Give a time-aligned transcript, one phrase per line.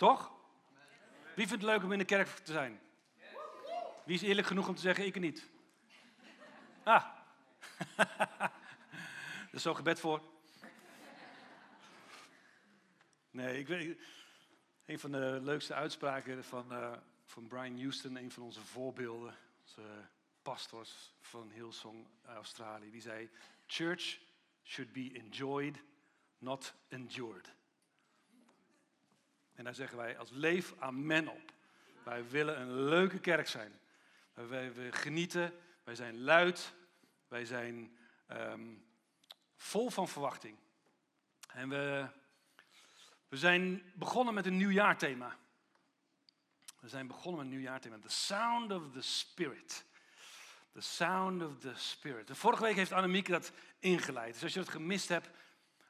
[0.00, 0.32] Toch?
[1.34, 2.80] Wie vindt het leuk om in de kerk te zijn?
[4.04, 5.50] Wie is eerlijk genoeg om te zeggen, ik niet?
[6.82, 7.04] Ah.
[9.48, 10.22] er is zo gebed voor.
[13.30, 13.98] Nee, ik weet,
[14.84, 16.92] een van de leukste uitspraken van, uh,
[17.24, 20.08] van Brian Houston, een van onze voorbeelden, onze
[20.42, 23.30] pastors van Hillsong Australië, die zei:
[23.66, 24.18] Church
[24.64, 25.82] should be enjoyed,
[26.38, 27.58] not endured.
[29.60, 31.52] En daar zeggen wij als leef amen op.
[32.04, 33.80] Wij willen een leuke kerk zijn.
[34.34, 35.52] Wij, we genieten,
[35.84, 36.74] wij zijn luid,
[37.28, 37.96] wij zijn
[38.32, 38.84] um,
[39.56, 40.58] vol van verwachting.
[41.48, 42.06] En we,
[43.28, 45.36] we zijn begonnen met een nieuwjaarthema.
[46.78, 47.98] We zijn begonnen met een nieuwjaarthema.
[47.98, 49.84] The Sound of the Spirit.
[50.72, 52.26] The Sound of the Spirit.
[52.26, 54.32] De vorige week heeft Annemieke dat ingeleid.
[54.32, 55.30] Dus als je het gemist hebt,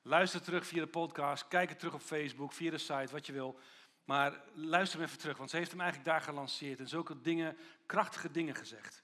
[0.02, 3.32] luister terug via de podcast, kijk het terug op Facebook, via de site, wat je
[3.32, 3.60] wil.
[4.04, 7.56] Maar luister hem even terug, want ze heeft hem eigenlijk daar gelanceerd en zulke dingen,
[7.86, 9.02] krachtige dingen gezegd.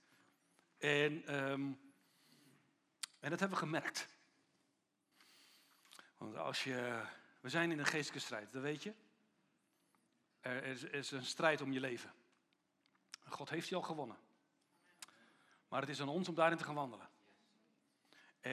[0.78, 1.80] En, um,
[3.20, 4.08] en dat hebben we gemerkt.
[6.16, 7.02] Want als je,
[7.40, 8.94] we zijn in een geestelijke strijd, dat weet je.
[10.40, 12.12] Er is, is een strijd om je leven.
[13.28, 14.16] God heeft je al gewonnen.
[15.68, 17.08] Maar het is aan ons om daarin te gaan wandelen.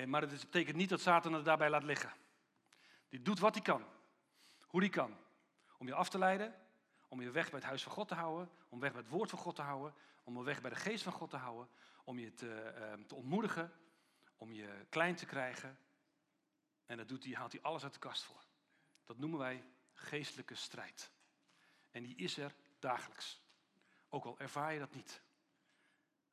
[0.05, 2.13] Maar het betekent niet dat Satan het daarbij laat liggen.
[3.13, 3.85] Die doet wat hij kan.
[4.67, 5.17] Hoe hij kan.
[5.77, 6.55] Om je af te leiden.
[7.07, 8.49] Om je weg bij het huis van God te houden.
[8.69, 9.93] Om weg bij het woord van God te houden.
[10.23, 11.69] Om je weg bij de geest van God te houden.
[12.03, 13.73] Om je te, uh, te ontmoedigen.
[14.37, 15.77] Om je klein te krijgen.
[16.85, 18.45] En dat doet hij, haalt hij alles uit de kast voor.
[19.03, 21.11] Dat noemen wij geestelijke strijd.
[21.91, 23.41] En die is er dagelijks.
[24.09, 25.21] Ook al ervaar je dat niet.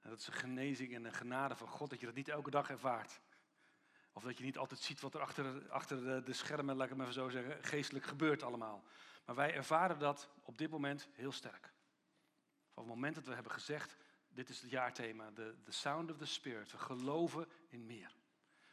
[0.01, 2.51] En dat is een genezing en een genade van God dat je dat niet elke
[2.51, 3.21] dag ervaart.
[4.13, 6.99] Of dat je niet altijd ziet wat er achter, achter de, schermen, laat ik het
[6.99, 8.85] maar zo zeggen, geestelijk gebeurt allemaal.
[9.25, 11.73] Maar wij ervaren dat op dit moment heel sterk.
[12.71, 13.97] Van het moment dat we hebben gezegd,
[14.29, 16.73] dit is het jaarthema, the, the sound of the spirit.
[16.73, 18.15] We geloven in meer.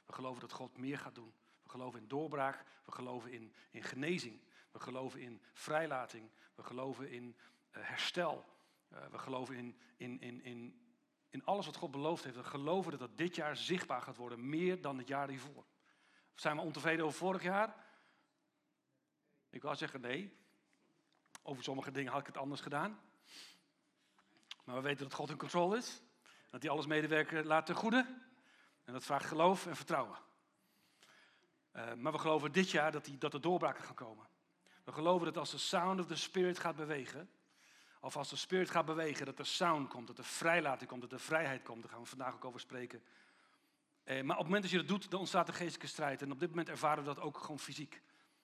[0.06, 1.34] We geloven dat God meer gaat doen.
[1.64, 2.64] We geloven in doorbraak.
[2.86, 4.42] We geloven in, in genezing.
[4.72, 6.30] We geloven in vrijlating.
[6.56, 7.36] We geloven in
[7.72, 8.46] uh, herstel.
[8.94, 10.87] Uh, we geloven in, in, in, in
[11.30, 12.36] in alles wat God beloofd heeft.
[12.36, 15.66] We geloven dat dat dit jaar zichtbaar gaat worden, meer dan het jaar hiervoor.
[16.36, 17.86] Zijn we ontevreden over vorig jaar?
[19.50, 20.38] Ik wou zeggen nee.
[21.42, 23.00] Over sommige dingen had ik het anders gedaan.
[24.64, 26.02] Maar we weten dat God in controle is.
[26.50, 28.06] Dat hij alles medewerken laat ten goede.
[28.84, 30.18] En dat vraagt geloof en vertrouwen.
[31.74, 34.28] Uh, maar we geloven dit jaar dat, die, dat er doorbraken gaan komen.
[34.84, 37.30] We geloven dat als de sound of the spirit gaat bewegen,
[38.08, 41.12] of als de spirit gaat bewegen, dat er sound komt, dat er vrijlating komt, dat
[41.12, 41.82] er vrijheid komt.
[41.82, 43.04] Daar gaan we vandaag ook over spreken.
[44.04, 46.22] Eh, maar op het moment dat je dat doet, dan ontstaat de geestelijke strijd.
[46.22, 48.02] En op dit moment ervaren we dat ook gewoon fysiek.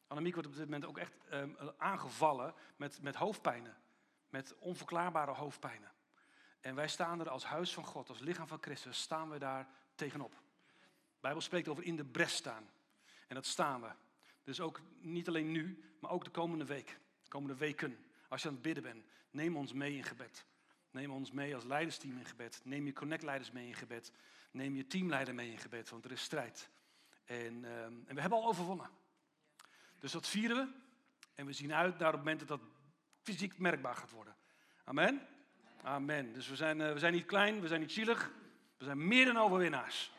[0.07, 1.44] Annemiek wordt op dit moment ook echt eh,
[1.78, 3.78] aangevallen met, met hoofdpijnen.
[4.29, 5.91] Met onverklaarbare hoofdpijnen.
[6.59, 9.68] En wij staan er als huis van God, als lichaam van Christus, staan we daar
[9.95, 10.31] tegenop.
[10.31, 12.69] De Bijbel spreekt over in de bres staan.
[13.28, 13.90] En dat staan we.
[14.44, 17.00] Dus ook niet alleen nu, maar ook de komende week.
[17.24, 17.97] De komende weken.
[18.33, 20.45] Als je aan het bidden bent, neem ons mee in gebed.
[20.91, 22.61] Neem ons mee als leidersteam in gebed.
[22.63, 24.11] Neem je connectleiders mee in gebed.
[24.51, 26.69] Neem je teamleider mee in gebed, want er is strijd.
[27.25, 28.89] En, ehm, en we hebben al overwonnen.
[29.99, 30.67] Dus dat vieren we.
[31.35, 32.61] En we zien uit naar het moment dat dat
[33.21, 34.35] fysiek merkbaar gaat worden.
[34.83, 35.27] Amen?
[35.81, 36.33] Amen.
[36.33, 38.31] Dus we zijn, uh, we zijn niet klein, we zijn niet zielig.
[38.77, 40.11] We zijn meer dan overwinnaars.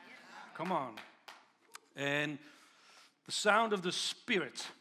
[0.53, 0.99] Come on.
[1.93, 2.41] En
[3.23, 4.75] the sound of the spirit.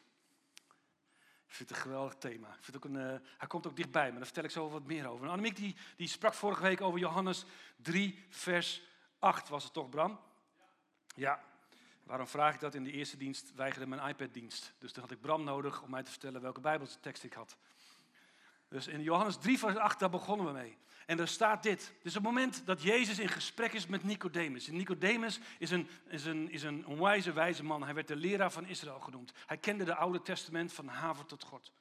[1.53, 2.47] Ik vind het een geweldig thema.
[2.47, 4.83] Ik vind ook een, uh, hij komt ook dichtbij, maar daar vertel ik zo wat
[4.83, 5.27] meer over.
[5.27, 8.81] Annemiek die, die sprak vorige week over Johannes 3, vers
[9.19, 9.49] 8.
[9.49, 10.19] Was het toch, Bram?
[11.15, 11.43] Ja.
[12.03, 12.73] Waarom vraag ik dat?
[12.73, 14.73] In de eerste dienst weigerde mijn iPad-dienst.
[14.77, 17.57] Dus toen had ik Bram nodig om mij te vertellen welke Bijbelse tekst ik had.
[18.73, 20.77] Dus in Johannes 3, vers 8, daar begonnen we mee.
[21.05, 21.93] En daar staat dit.
[22.01, 24.67] Dus het moment dat Jezus in gesprek is met Nicodemus.
[24.67, 27.83] En Nicodemus is een, is, een, is een onwijze wijze man.
[27.83, 29.31] Hij werd de leraar van Israël genoemd.
[29.45, 31.71] Hij kende de Oude Testament van haver tot God.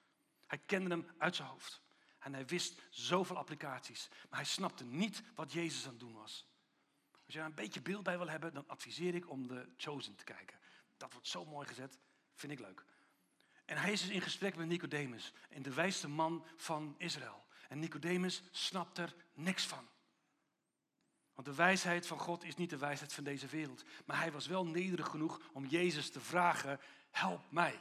[0.46, 1.80] Hij kende hem uit zijn hoofd.
[2.18, 4.08] En hij wist zoveel applicaties.
[4.30, 6.46] Maar hij snapte niet wat Jezus aan het doen was.
[7.24, 10.14] Als je daar een beetje beeld bij wil hebben, dan adviseer ik om de Chosen
[10.14, 10.58] te kijken.
[10.96, 11.98] Dat wordt zo mooi gezet.
[12.34, 12.84] Vind ik leuk.
[13.64, 17.44] En hij is dus in gesprek met Nicodemus, en de wijste man van Israël.
[17.68, 19.88] En Nicodemus snapt er niks van.
[21.34, 23.84] Want de wijsheid van God is niet de wijsheid van deze wereld.
[24.04, 26.80] Maar hij was wel nederig genoeg om Jezus te vragen,
[27.10, 27.78] help mij.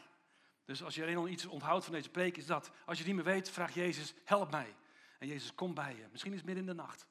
[0.65, 2.71] Dus als je alleen al iets onthoudt van deze preek, is dat.
[2.85, 4.75] Als je het niet meer weet, vraag Jezus, help mij.
[5.19, 6.07] En Jezus komt bij je.
[6.11, 7.05] Misschien is het midden in de nacht.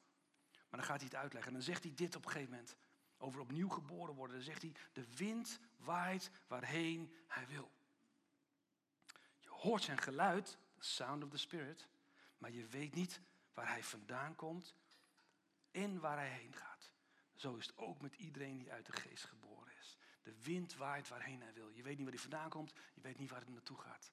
[0.51, 1.51] Maar dan gaat hij het uitleggen.
[1.51, 2.75] En dan zegt hij dit op een gegeven moment.
[3.17, 4.35] Over opnieuw geboren worden.
[4.35, 7.71] Dan zegt hij, de wind waait waarheen hij wil
[9.61, 11.87] hoort zijn geluid, sound of the Spirit.
[12.37, 13.21] Maar je weet niet
[13.53, 14.75] waar hij vandaan komt
[15.71, 16.91] en waar hij heen gaat.
[17.35, 19.97] Zo is het ook met iedereen die uit de geest geboren is.
[20.23, 21.69] De wind waait waarheen hij wil.
[21.69, 24.11] Je weet niet waar hij vandaan komt, je weet niet waar het naartoe gaat.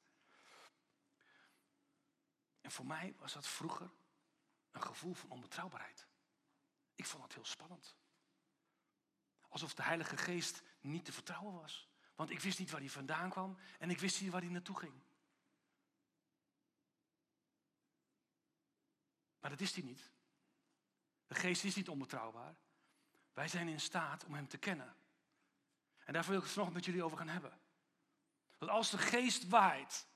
[2.60, 3.90] En voor mij was dat vroeger
[4.70, 6.06] een gevoel van onbetrouwbaarheid.
[6.94, 7.96] Ik vond dat heel spannend.
[9.48, 11.88] Alsof de Heilige Geest niet te vertrouwen was.
[12.14, 14.78] Want ik wist niet waar hij vandaan kwam en ik wist niet waar hij naartoe
[14.78, 15.02] ging.
[19.40, 20.10] Maar dat is hij niet.
[21.26, 22.56] De geest is niet onbetrouwbaar.
[23.32, 24.96] Wij zijn in staat om hem te kennen.
[26.04, 27.60] En daar wil ik het vanochtend met jullie over gaan hebben.
[28.58, 30.06] Dat als de geest waait,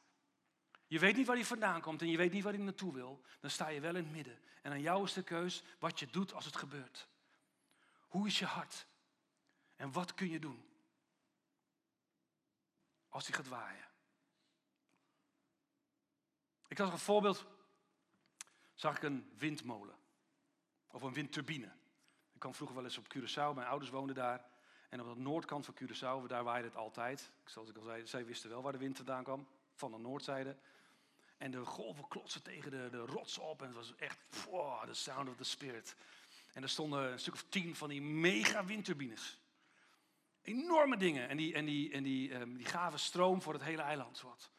[0.87, 3.25] je weet niet waar hij vandaan komt en je weet niet waar hij naartoe wil,
[3.41, 4.41] dan sta je wel in het midden.
[4.63, 7.09] En aan jou is de keus wat je doet als het gebeurt.
[8.09, 8.87] Hoe is je hart?
[9.77, 10.69] En wat kun je doen?
[13.09, 13.89] Als hij gaat waaien.
[16.69, 17.47] Ik had een voorbeeld,
[18.83, 19.95] zag ik een windmolen.
[20.91, 21.73] Of een windturbine.
[22.33, 24.45] Ik kwam vroeger wel eens op Curaçao, mijn ouders woonden daar.
[24.89, 27.31] En op de noordkant van Curaçao, daar waaide het altijd.
[27.45, 30.57] Zoals ik al zei, zij wisten wel waar de wind vandaan kwam, van de noordzijde.
[31.39, 33.61] En de golven klotsen tegen de, de rots op.
[33.61, 34.19] En het was echt,
[34.51, 35.97] wow, the sound of the spirit.
[36.53, 39.39] En er stonden een stuk of tien van die mega windturbines.
[40.43, 41.29] Enorme dingen.
[41.29, 44.17] En die, en die, en die, um, die gaven stroom voor het hele eiland.
[44.17, 44.51] Zowat.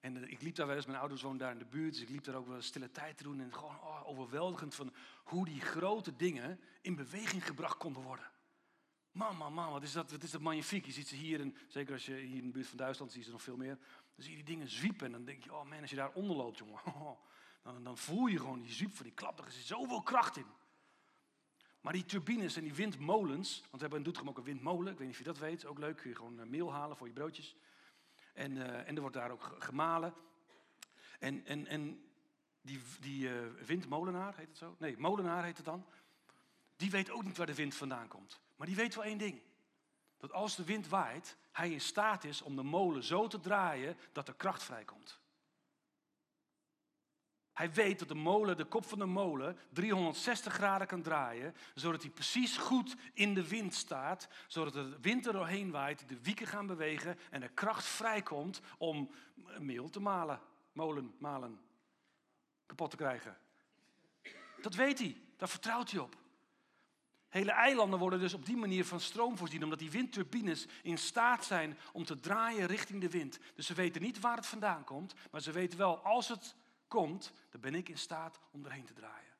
[0.00, 1.92] En uh, ik liep daar wel eens, mijn ouders woonden daar in de buurt.
[1.92, 3.40] Dus ik liep daar ook wel stille tijd te doen.
[3.40, 4.92] En gewoon oh, overweldigend van
[5.24, 8.30] hoe die grote dingen in beweging gebracht konden worden.
[9.12, 10.86] Man, man, wat is dat, wat is dat magnifiek.
[10.86, 13.20] Je ziet ze hier, en zeker als je hier in de buurt van Duitsland, zie
[13.20, 13.78] je ze nog veel meer.
[14.14, 16.12] Dan zie je die dingen zwiepen en dan denk je, oh man, als je daar
[16.12, 16.80] onder loopt, jongen.
[17.62, 20.46] Dan, dan voel je gewoon die zwiep van die klap, er zit zoveel kracht in.
[21.80, 24.98] Maar die turbines en die windmolens, want we hebben in Doetinchem ook een windmolen, ik
[24.98, 27.06] weet niet of je dat weet, ook leuk, kun je gewoon eh, meel halen voor
[27.06, 27.56] je broodjes.
[28.38, 30.14] En, uh, en er wordt daar ook gemalen.
[31.18, 32.10] En, en, en
[32.60, 33.30] die, die
[33.66, 34.76] windmolenaar, heet het zo?
[34.78, 35.86] Nee, molenaar heet het dan.
[36.76, 38.40] Die weet ook niet waar de wind vandaan komt.
[38.56, 39.42] Maar die weet wel één ding.
[40.18, 43.96] Dat als de wind waait, hij in staat is om de molen zo te draaien
[44.12, 45.20] dat er kracht vrijkomt.
[47.58, 52.02] Hij weet dat de molen, de kop van de molen, 360 graden kan draaien, zodat
[52.02, 56.46] hij precies goed in de wind staat, zodat de wind er doorheen waait, de wieken
[56.46, 59.10] gaan bewegen en er kracht vrijkomt om
[59.58, 60.40] meel te malen,
[60.72, 61.60] molen, malen,
[62.66, 63.36] kapot te krijgen.
[64.60, 66.16] Dat weet hij, daar vertrouwt hij op.
[67.28, 71.44] Hele eilanden worden dus op die manier van stroom voorzien, omdat die windturbines in staat
[71.44, 73.38] zijn om te draaien richting de wind.
[73.54, 76.56] Dus ze weten niet waar het vandaan komt, maar ze weten wel, als het
[76.88, 79.36] komt, dan ben ik in staat om erheen te draaien.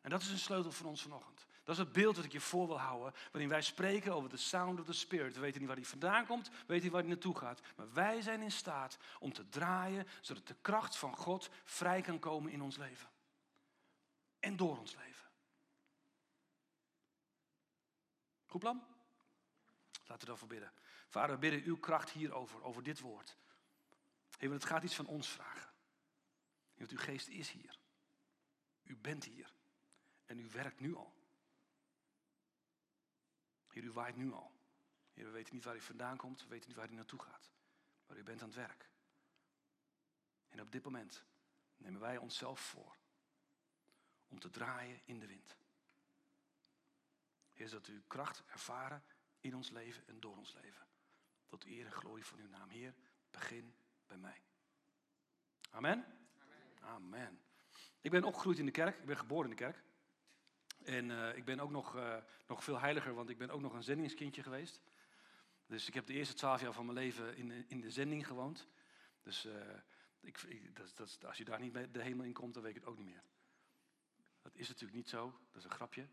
[0.00, 1.46] En dat is een sleutel voor ons vanochtend.
[1.64, 4.36] Dat is het beeld dat ik je voor wil houden, waarin wij spreken over de
[4.36, 5.34] sound of the spirit.
[5.34, 7.60] We weten niet waar die vandaan komt, we weten niet waar die naartoe gaat.
[7.76, 12.18] Maar wij zijn in staat om te draaien, zodat de kracht van God vrij kan
[12.18, 13.08] komen in ons leven.
[14.40, 15.26] En door ons leven.
[18.46, 18.84] Goed plan?
[19.92, 20.72] Laten we daarvoor bidden.
[21.08, 23.36] Vader, we bidden uw kracht hierover, over dit woord.
[24.38, 25.65] Heer, het gaat iets van ons vragen.
[26.76, 27.78] Want uw geest is hier.
[28.82, 29.52] U bent hier.
[30.24, 31.14] En u werkt nu al.
[33.76, 34.52] Heer, u waait nu al.
[35.12, 37.50] Heer, we weten niet waar u vandaan komt, we weten niet waar u naartoe gaat.
[38.06, 38.88] Maar u bent aan het werk.
[40.48, 41.24] En op dit moment
[41.76, 42.96] nemen wij onszelf voor
[44.28, 45.56] om te draaien in de wind.
[47.52, 49.04] Heer, dat u kracht ervaren
[49.40, 50.86] in ons leven en door ons leven.
[51.46, 52.68] Tot eer en glorie van uw naam.
[52.68, 52.94] Heer,
[53.30, 54.42] begin bij mij.
[55.70, 56.25] Amen?
[56.86, 57.40] Amen.
[58.00, 58.98] Ik ben opgegroeid in de kerk.
[58.98, 59.82] Ik ben geboren in de kerk.
[60.84, 62.16] En uh, ik ben ook nog, uh,
[62.46, 64.80] nog veel heiliger, want ik ben ook nog een zendingskindje geweest.
[65.66, 68.68] Dus ik heb de eerste twaalf jaar van mijn leven in, in de zending gewoond.
[69.22, 69.48] Dus
[70.20, 72.80] ik, dat, dat, als je daar niet bij de hemel in komt, dan weet ik
[72.80, 73.22] het ook niet meer.
[74.42, 76.08] Dat is natuurlijk niet zo, dat is een grapje.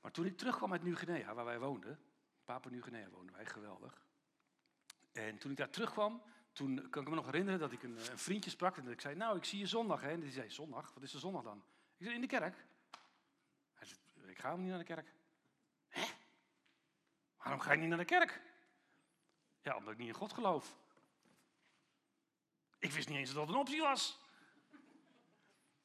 [0.00, 1.98] Maar toen ik terugkwam uit Nieuw-Guinea, waar wij woonden,
[2.44, 4.06] Papua Nieuw-Guinea woonden wij, geweldig.
[5.12, 6.22] En toen ik daar terugkwam,
[6.60, 9.00] toen kan ik me nog herinneren dat ik een, een vriendje sprak en dat ik
[9.00, 10.00] zei, nou, ik zie je zondag.
[10.00, 10.10] Hè?
[10.10, 10.92] En die zei, zondag?
[10.94, 11.62] Wat is de zondag dan?
[11.96, 12.64] Ik zei, in de kerk.
[13.74, 15.14] Hij zei, ik ga hem niet naar de kerk.
[15.88, 16.02] Hè?
[17.36, 18.40] Waarom ga je niet naar de kerk?
[19.62, 20.76] Ja, omdat ik niet in God geloof.
[22.78, 24.18] Ik wist niet eens dat dat een optie was.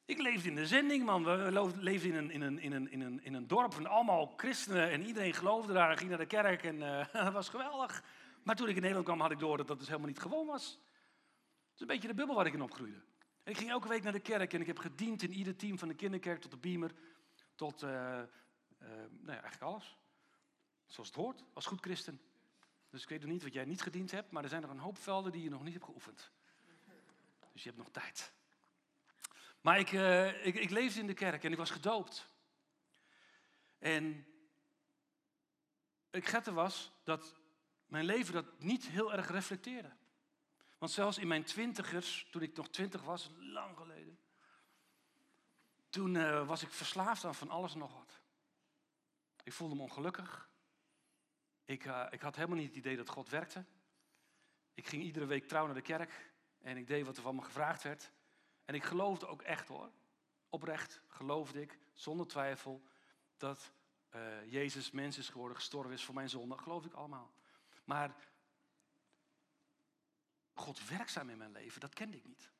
[0.04, 1.24] Ik leefde in de zending, man.
[1.24, 4.34] We leefden in een, in een, in een, in een, in een dorp van allemaal
[4.36, 8.02] christenen en iedereen geloofde daar en ging naar de kerk en uh, dat was geweldig.
[8.46, 10.46] Maar toen ik in Nederland kwam, had ik door dat dat dus helemaal niet gewoon
[10.46, 10.64] was.
[10.64, 13.02] Het is een beetje de bubbel waar ik in opgroeide.
[13.42, 15.78] En ik ging elke week naar de kerk en ik heb gediend in ieder team
[15.78, 16.92] van de kinderkerk tot de beamer,
[17.54, 17.98] tot uh, uh,
[18.78, 19.96] nou ja, eigenlijk alles.
[20.86, 22.20] Zoals het hoort, als goed christen.
[22.90, 24.78] Dus ik weet nog niet wat jij niet gediend hebt, maar er zijn nog een
[24.78, 26.30] hoop velden die je nog niet hebt geoefend.
[27.52, 28.32] dus je hebt nog tijd.
[29.60, 32.28] Maar ik, uh, ik, ik leefde in de kerk en ik was gedoopt.
[33.78, 34.26] En
[36.10, 37.44] het gette was dat
[37.86, 39.92] mijn leven dat niet heel erg reflecteerde.
[40.78, 44.18] Want zelfs in mijn twintigers, toen ik nog twintig was, lang geleden,
[45.88, 48.20] toen uh, was ik verslaafd aan van alles en nog wat.
[49.42, 50.50] Ik voelde me ongelukkig.
[51.64, 53.64] Ik, uh, ik had helemaal niet het idee dat God werkte.
[54.74, 57.42] Ik ging iedere week trouw naar de kerk en ik deed wat er van me
[57.42, 58.12] gevraagd werd.
[58.64, 59.90] En ik geloofde ook echt hoor.
[60.48, 62.82] Oprecht geloofde ik, zonder twijfel,
[63.36, 63.72] dat
[64.14, 66.48] uh, Jezus mens is geworden, gestorven is voor mijn zonde.
[66.48, 67.32] Dat geloof ik allemaal.
[67.86, 68.14] Maar
[70.54, 72.50] God werkzaam in mijn leven, dat kende ik niet.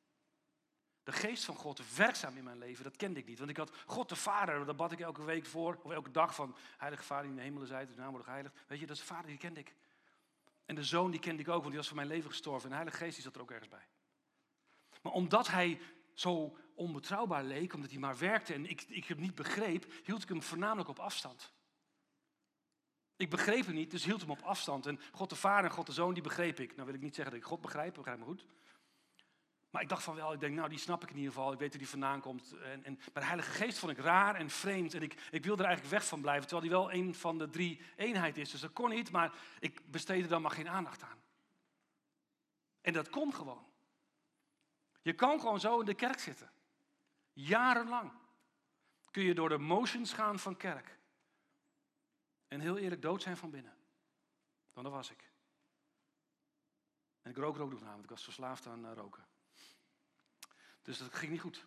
[1.03, 3.39] De geest van God werkzaam in mijn leven, dat kende ik niet.
[3.39, 6.35] Want ik had God de Vader, daar bad ik elke week voor, of elke dag
[6.35, 8.53] van, Heilige Vader in de hemelen zijt, de naam wordt heilig.
[8.67, 9.75] Weet je, dat is de Vader, die kende ik.
[10.65, 12.63] En de Zoon, die kende ik ook, want die was voor mijn leven gestorven.
[12.63, 13.87] En de Heilige Geest, die zat er ook ergens bij.
[15.03, 15.81] Maar omdat hij
[16.15, 20.29] zo onbetrouwbaar leek, omdat hij maar werkte en ik, ik hem niet begreep, hield ik
[20.29, 21.53] hem voornamelijk op afstand.
[23.17, 24.87] Ik begreep hem niet, dus hield hem op afstand.
[24.87, 26.75] En God de Vader en God de Zoon, die begreep ik.
[26.75, 28.47] Nou wil ik niet zeggen dat ik God begrijp, begrijp me goed.
[29.71, 31.53] Maar ik dacht van wel, ik denk, nou die snap ik in ieder geval.
[31.53, 32.53] Ik weet hoe die vandaan komt.
[32.53, 34.95] En, en, maar de Heilige Geest vond ik raar en vreemd.
[34.95, 36.49] En ik, ik wilde er eigenlijk weg van blijven.
[36.49, 38.51] Terwijl die wel een van de drie eenheid is.
[38.51, 41.23] Dus dat kon niet, maar ik besteedde dan maar geen aandacht aan.
[42.81, 43.67] En dat kon gewoon.
[45.03, 46.51] Je kan gewoon zo in de kerk zitten.
[47.33, 48.13] Jarenlang.
[49.11, 50.96] Kun je door de motions gaan van kerk.
[52.49, 53.77] En heel eerlijk dood zijn van binnen.
[54.73, 55.31] Dan dat was ik.
[57.23, 58.05] En ik rook ook nog namelijk.
[58.05, 59.27] Ik was verslaafd aan eh, roken.
[60.83, 61.67] Dus dat ging niet goed.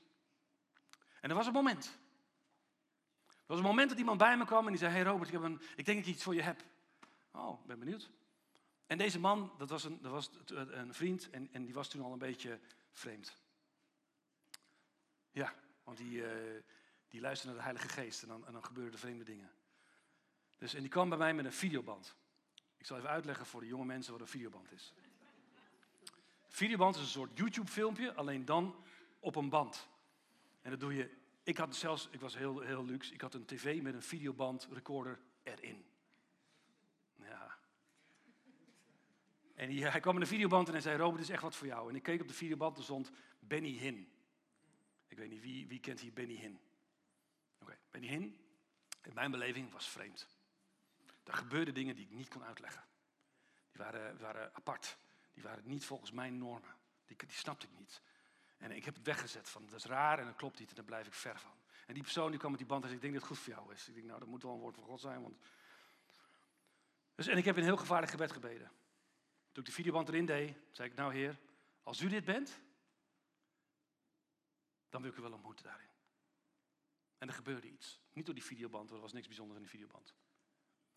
[1.22, 1.86] En er was een moment.
[3.28, 5.34] Er was een moment dat iemand bij me kwam en die zei: Hey Robert, ik,
[5.34, 6.64] heb een, ik denk dat ik iets voor je heb.
[7.32, 8.10] Oh, ben benieuwd.
[8.86, 12.02] En deze man, dat was een, dat was een vriend en, en die was toen
[12.02, 12.60] al een beetje
[12.92, 13.38] vreemd.
[15.32, 16.62] Ja, want die, uh,
[17.08, 19.52] die luisterde naar de Heilige Geest en dan, en dan gebeurden vreemde dingen.
[20.60, 22.16] Dus, en die kwam bij mij met een videoband.
[22.78, 24.94] Ik zal even uitleggen voor de jonge mensen wat een videoband is.
[26.48, 28.76] videoband is een soort YouTube-filmpje, alleen dan
[29.20, 29.88] op een band.
[30.62, 31.18] En dat doe je.
[31.44, 34.68] Ik had zelfs, ik was heel, heel luxe, ik had een tv met een videoband
[34.72, 35.86] recorder erin.
[37.16, 37.58] Ja.
[39.56, 41.68] En hij, kwam met een videoband en hij zei: Robert, dit is echt wat voor
[41.68, 41.90] jou.
[41.90, 44.12] En ik keek op de videoband en stond Benny Hinn.
[45.08, 46.60] Ik weet niet wie, wie kent hier Benny Hinn.
[47.60, 48.38] Oké, Benny Hinn,
[49.04, 50.39] in mijn beleving, was vreemd.
[51.30, 52.84] Er gebeurden dingen die ik niet kon uitleggen.
[53.72, 54.98] Die waren, waren apart.
[55.34, 56.76] Die waren niet volgens mijn normen.
[57.06, 58.02] Die, die snapte ik niet.
[58.58, 60.86] En ik heb het weggezet van, dat is raar en dat klopt niet en daar
[60.86, 61.52] blijf ik ver van.
[61.88, 63.46] En die persoon die kwam met die band en zei, ik denk dat het goed
[63.46, 63.88] voor jou is.
[63.88, 65.22] Ik denk, nou, dat moet wel een woord van God zijn.
[65.22, 65.38] Want...
[67.16, 68.72] Dus, en ik heb een heel gevaarlijk gebed gebeden.
[69.52, 71.40] Toen ik de videoband erin deed, zei ik, nou heer,
[71.84, 72.62] als u dit bent,
[74.90, 75.90] dan wil ik u wel ontmoeten daarin.
[77.18, 78.00] En er gebeurde iets.
[78.14, 80.14] Niet door die videoband, er was niks bijzonders in die videoband.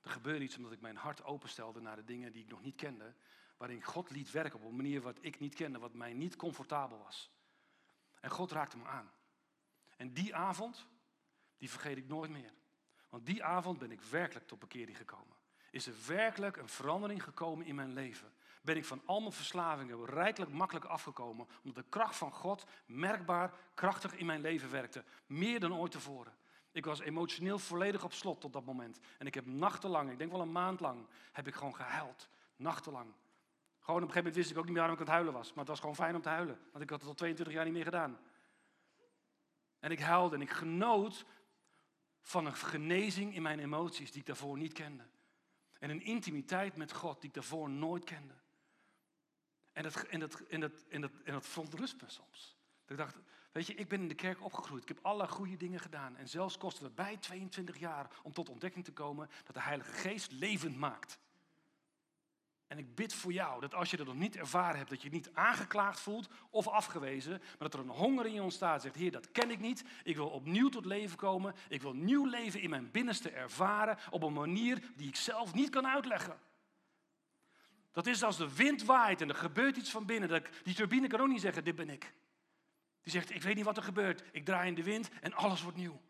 [0.02, 2.76] Er gebeurde iets omdat ik mijn hart openstelde naar de dingen die ik nog niet
[2.76, 3.14] kende.
[3.56, 6.98] Waarin God liet werken op een manier wat ik niet kende, wat mij niet comfortabel
[6.98, 7.30] was.
[8.20, 9.10] En God raakte me aan.
[9.96, 10.86] En die avond,
[11.58, 12.52] die vergeet ik nooit meer.
[13.08, 15.36] Want die avond ben ik werkelijk tot bekering gekomen.
[15.70, 18.32] Is er werkelijk een verandering gekomen in mijn leven?
[18.62, 23.54] Ben ik van al mijn verslavingen rijkelijk makkelijk afgekomen, omdat de kracht van God merkbaar
[23.74, 25.04] krachtig in mijn leven werkte.
[25.26, 26.36] Meer dan ooit tevoren.
[26.72, 28.98] Ik was emotioneel volledig op slot tot dat moment.
[29.18, 32.28] En ik heb nachtenlang, ik denk wel een maand lang, heb ik gewoon gehuild.
[32.56, 33.12] Nachtenlang.
[33.78, 35.34] Gewoon op een gegeven moment wist ik ook niet meer waarom ik aan het huilen
[35.34, 35.48] was.
[35.48, 36.60] Maar het was gewoon fijn om te huilen.
[36.70, 38.18] Want ik had het al 22 jaar niet meer gedaan.
[39.78, 41.24] En ik huilde en ik genoot
[42.20, 45.04] van een genezing in mijn emoties die ik daarvoor niet kende.
[45.78, 48.34] En een intimiteit met God die ik daarvoor nooit kende.
[49.72, 52.56] En dat, en dat, en dat, en dat, en dat verontrust me soms.
[52.86, 53.16] ik dacht,
[53.52, 54.82] weet je, ik ben in de kerk opgegroeid.
[54.82, 56.16] Ik heb alle goede dingen gedaan.
[56.16, 59.92] En zelfs kostte het bij 22 jaar om tot ontdekking te komen dat de Heilige
[59.92, 61.18] Geest levend maakt.
[62.72, 65.10] En ik bid voor jou dat als je dat nog niet ervaren hebt, dat je
[65.10, 68.82] niet aangeklaagd voelt of afgewezen, maar dat er een honger in je ontstaat.
[68.82, 69.84] Zegt, Heer, dat ken ik niet.
[70.04, 71.54] Ik wil opnieuw tot leven komen.
[71.68, 75.70] Ik wil nieuw leven in mijn binnenste ervaren op een manier die ik zelf niet
[75.70, 76.38] kan uitleggen.
[77.92, 80.44] Dat is als de wind waait en er gebeurt iets van binnen.
[80.62, 82.12] Die turbine kan ook niet zeggen, dit ben ik.
[83.02, 84.22] Die zegt, ik weet niet wat er gebeurt.
[84.32, 86.00] Ik draai in de wind en alles wordt nieuw.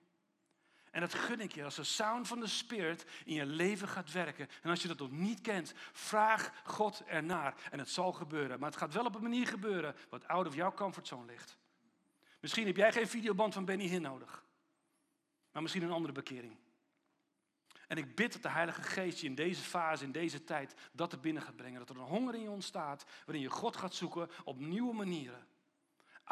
[0.91, 4.13] En dat gun ik je als de sound van de Spirit in je leven gaat
[4.13, 4.49] werken.
[4.63, 7.55] En als je dat nog niet kent, vraag God ernaar.
[7.71, 8.59] En het zal gebeuren.
[8.59, 11.59] Maar het gaat wel op een manier gebeuren wat out of jouw comfortzone ligt.
[12.41, 14.45] Misschien heb jij geen videoband van Benny Hinn nodig.
[15.53, 16.57] Maar misschien een andere bekering.
[17.89, 21.13] En ik bid dat de Heilige Geest je in deze fase, in deze tijd, dat
[21.13, 21.79] er binnen gaat brengen.
[21.79, 25.47] Dat er een honger in je ontstaat, waarin je God gaat zoeken op nieuwe manieren.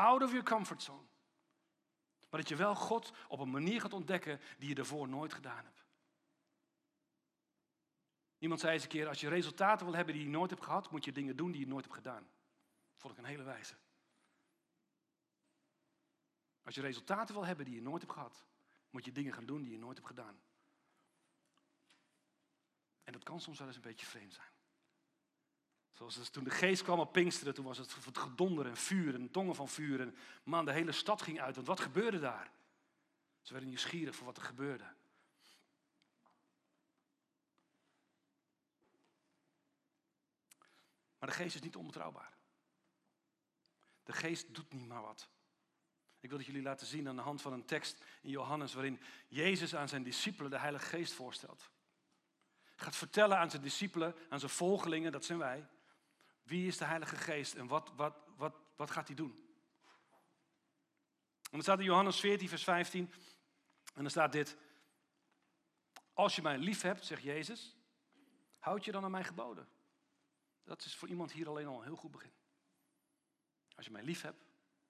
[0.00, 1.07] Out of your comfort zone.
[2.30, 5.64] Maar dat je wel God op een manier gaat ontdekken die je daarvoor nooit gedaan
[5.64, 5.85] hebt.
[8.38, 10.90] Iemand zei eens een keer, als je resultaten wil hebben die je nooit hebt gehad,
[10.90, 12.23] moet je dingen doen die je nooit hebt gedaan.
[12.90, 13.75] Dat vond ik een hele wijze.
[16.62, 18.47] Als je resultaten wil hebben die je nooit hebt gehad,
[18.90, 20.40] moet je dingen gaan doen die je nooit hebt gedaan.
[23.04, 24.52] En dat kan soms wel eens een beetje vreemd zijn.
[25.92, 29.30] Zoals toen de geest kwam op Pinksteren, toen was het, het gedonder en vuur en
[29.30, 30.00] tongen van vuur.
[30.00, 32.50] En man, de hele stad ging uit, want wat gebeurde daar?
[33.42, 34.94] Ze werden nieuwsgierig voor wat er gebeurde.
[41.18, 42.32] Maar de geest is niet onbetrouwbaar.
[44.02, 45.28] De geest doet niet maar wat.
[46.20, 49.00] Ik wil dat jullie laten zien aan de hand van een tekst in Johannes waarin
[49.28, 51.70] Jezus aan zijn discipelen de Heilige Geest voorstelt.
[52.76, 55.68] Gaat vertellen aan zijn discipelen, aan zijn volgelingen, dat zijn wij.
[56.50, 59.49] Wie is de Heilige Geest en wat, wat, wat, wat gaat hij doen?
[61.42, 63.12] En dan staat in Johannes 14, vers 15.
[63.95, 64.57] En dan staat dit.
[66.12, 67.76] Als je mij lief hebt, zegt Jezus,
[68.59, 69.69] houd je dan aan mijn geboden.
[70.64, 72.33] Dat is voor iemand hier alleen al een heel goed begin.
[73.76, 74.45] Als je mij lief hebt,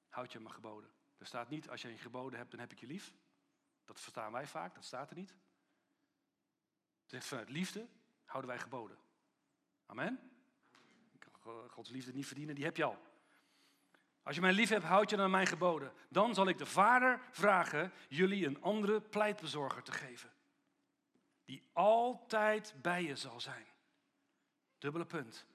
[0.09, 0.91] houd je aan mijn geboden.
[1.19, 3.15] Er staat niet, als je een geboden hebt, dan heb ik je lief.
[3.85, 5.31] Dat verstaan wij vaak, dat staat er niet.
[7.01, 7.89] Het zegt vanuit liefde
[8.25, 8.99] houden wij geboden.
[9.87, 10.30] Amen.
[11.69, 12.99] Gods liefde niet verdienen, die heb je al.
[14.23, 15.93] Als je mij lief hebt, houd je dan mijn geboden.
[16.09, 20.33] Dan zal ik de Vader vragen jullie een andere pleitbezorger te geven.
[21.45, 23.67] Die altijd bij je zal zijn.
[24.79, 25.47] Dubbele punt.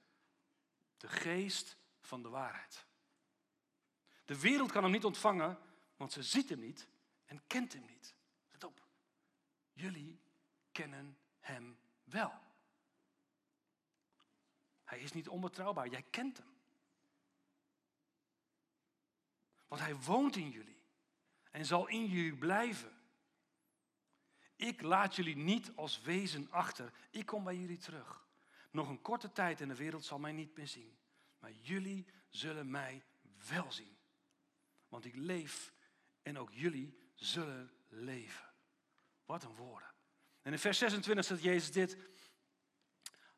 [0.96, 2.86] De geest van de waarheid.
[4.24, 5.58] De wereld kan hem niet ontvangen,
[5.96, 6.88] want ze ziet hem niet
[7.24, 8.14] en kent hem niet.
[8.50, 8.86] Let op.
[9.72, 10.20] Jullie
[10.72, 12.45] kennen hem wel.
[14.86, 16.54] Hij is niet onbetrouwbaar, jij kent hem.
[19.68, 20.82] Want hij woont in jullie
[21.50, 22.92] en zal in jullie blijven.
[24.56, 26.92] Ik laat jullie niet als wezen achter.
[27.10, 28.26] Ik kom bij jullie terug.
[28.70, 30.98] Nog een korte tijd en de wereld zal mij niet meer zien.
[31.38, 33.04] Maar jullie zullen mij
[33.48, 33.96] wel zien.
[34.88, 35.72] Want ik leef
[36.22, 38.52] en ook jullie zullen leven.
[39.24, 39.94] Wat een woorden.
[40.42, 41.96] En in vers 26 zegt Jezus dit.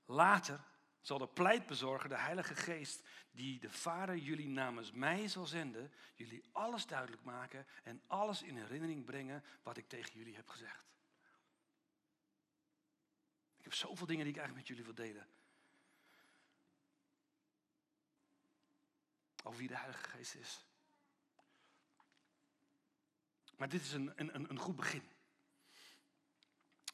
[0.04, 0.64] Later
[1.08, 6.44] zal de pleitbezorger, de Heilige Geest, die de Vader jullie namens mij zal zenden, jullie
[6.52, 10.84] alles duidelijk maken en alles in herinnering brengen wat ik tegen jullie heb gezegd.
[13.56, 15.26] Ik heb zoveel dingen die ik eigenlijk met jullie wil delen.
[19.42, 20.64] Over wie de Heilige Geest is.
[23.56, 25.08] Maar dit is een, een, een goed begin.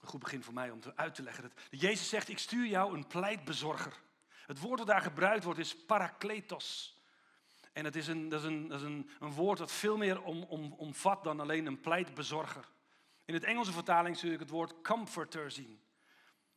[0.01, 1.53] Een goed begin voor mij om te uit te leggen.
[1.71, 4.03] Dat Jezus zegt, ik stuur jou een pleitbezorger.
[4.47, 6.99] Het woord dat daar gebruikt wordt is parakletos.
[7.73, 10.43] En het is een, dat is een, dat is een, woord dat veel meer om,
[10.43, 12.69] om, omvat dan alleen een pleitbezorger.
[13.25, 15.83] In het Engelse vertaling zul je het woord comforter zien.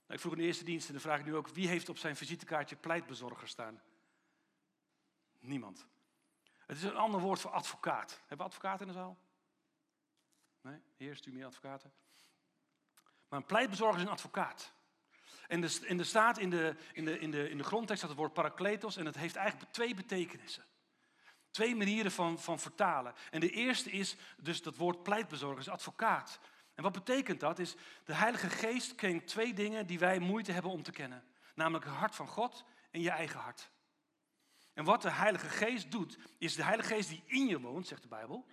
[0.07, 1.89] Nou, ik vroeg in de eerste dienst en dan vraag ik nu ook, wie heeft
[1.89, 3.81] op zijn visitekaartje pleitbezorger staan?
[5.39, 5.87] Niemand.
[6.65, 8.11] Het is een ander woord voor advocaat.
[8.19, 9.17] Hebben we advocaten in de zaal?
[10.61, 10.81] Nee?
[10.97, 11.93] Heer, stuur meer advocaten.
[13.29, 14.73] Maar een pleitbezorger is een advocaat.
[15.47, 18.19] En er, er staat in de, in, de, in, de, in de grondtekst dat het
[18.19, 20.65] woord parakletos en het heeft eigenlijk twee betekenissen.
[21.51, 23.13] Twee manieren van, van vertalen.
[23.31, 26.39] En de eerste is dus dat woord pleitbezorger, advocaat.
[26.75, 27.59] En wat betekent dat?
[27.59, 31.23] Is de Heilige Geest kent twee dingen die wij moeite hebben om te kennen.
[31.55, 33.69] Namelijk het hart van God en je eigen hart.
[34.73, 38.01] En wat de Heilige Geest doet, is de Heilige Geest die in je woont, zegt
[38.01, 38.45] de Bijbel.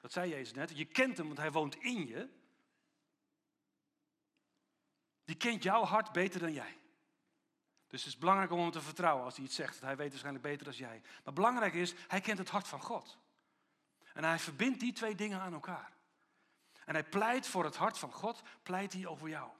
[0.00, 0.76] Dat zei Jezus net.
[0.76, 2.28] Je kent hem, want hij woont in je.
[5.24, 6.78] Die kent jouw hart beter dan jij.
[7.86, 9.80] Dus het is belangrijk om hem te vertrouwen als hij iets zegt.
[9.80, 11.02] Hij weet waarschijnlijk beter dan jij.
[11.24, 13.18] Maar belangrijk is, hij kent het hart van God.
[14.12, 15.92] En hij verbindt die twee dingen aan elkaar.
[16.84, 19.50] En hij pleit voor het hart van God, pleit hij over jou.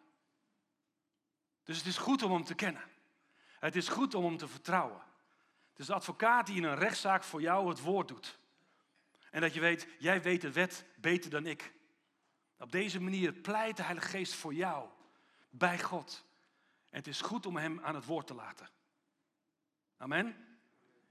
[1.65, 2.83] Dus het is goed om hem te kennen.
[3.59, 5.03] Het is goed om hem te vertrouwen.
[5.71, 8.39] Het is de advocaat die in een rechtszaak voor jou het woord doet.
[9.31, 11.73] En dat je weet, jij weet de wet beter dan ik.
[12.59, 14.89] Op deze manier pleit de Heilige Geest voor jou,
[15.59, 16.25] bij God.
[16.91, 18.69] En het is goed om hem aan het woord te laten.
[19.97, 20.37] Amen.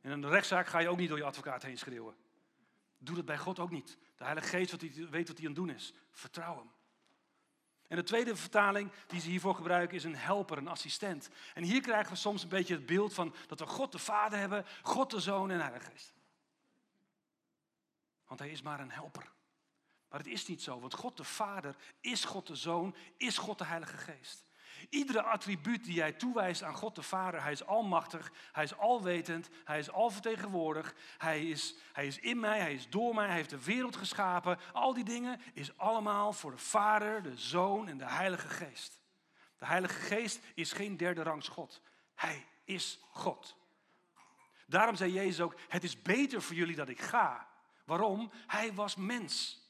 [0.01, 2.15] In een rechtszaak ga je ook niet door je advocaat heen schreeuwen.
[2.97, 3.97] Doe dat bij God ook niet.
[4.15, 5.93] De Heilige Geest weet wat hij aan het doen is.
[6.11, 6.71] Vertrouw hem.
[7.87, 11.29] En de tweede vertaling die ze hiervoor gebruiken is een helper, een assistent.
[11.53, 14.39] En hier krijgen we soms een beetje het beeld van dat we God de Vader
[14.39, 16.13] hebben, God de Zoon en Heilige Geest.
[18.27, 19.31] Want hij is maar een helper.
[20.13, 23.57] Maar het is niet zo, want God de Vader is God de Zoon, is God
[23.57, 24.45] de Heilige Geest.
[24.89, 29.49] Iedere attribuut die jij toewijst aan God de Vader, hij is almachtig, hij is alwetend,
[29.63, 33.49] hij is alvertegenwoordig, hij is, hij is in mij, hij is door mij, hij heeft
[33.49, 34.59] de wereld geschapen.
[34.73, 38.99] Al die dingen is allemaal voor de Vader, de Zoon en de Heilige Geest.
[39.57, 41.81] De Heilige Geest is geen derde rangs God.
[42.15, 43.57] Hij is God.
[44.67, 47.47] Daarom zei Jezus ook, het is beter voor jullie dat ik ga.
[47.85, 48.31] Waarom?
[48.47, 49.61] Hij was mens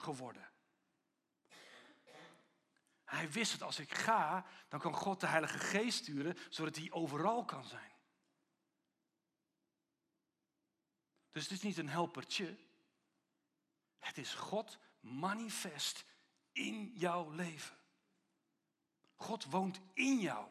[0.00, 0.50] geworden.
[3.04, 6.90] Hij wist dat als ik ga, dan kan God de Heilige Geest sturen, zodat hij
[6.90, 7.92] overal kan zijn.
[11.30, 12.58] Dus het is niet een helpertje.
[13.98, 16.04] Het is God manifest
[16.52, 17.76] in jouw leven.
[19.14, 20.48] God woont in jou.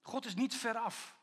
[0.00, 1.20] God is niet veraf.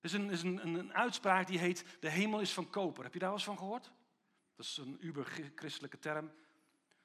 [0.00, 3.04] Er is, een, is een, een, uitspraak die heet: De hemel is van koper.
[3.04, 3.92] Heb je daar wel eens van gehoord?
[4.56, 6.32] Dat is een uber-christelijke term.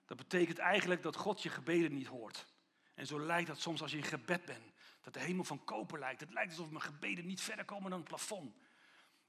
[0.05, 2.47] Dat betekent eigenlijk dat God je gebeden niet hoort.
[2.93, 4.73] En zo lijkt dat soms als je in gebed bent.
[5.01, 6.19] Dat de hemel van koper lijkt.
[6.19, 8.55] Het lijkt alsof mijn gebeden niet verder komen dan het plafond.